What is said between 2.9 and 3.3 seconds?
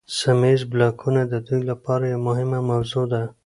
ده